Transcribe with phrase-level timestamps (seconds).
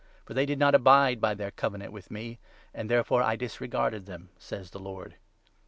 [0.25, 2.39] For they did not abide by their Covenant with me,
[2.73, 5.13] And therefore I disregarded them," says the Lord.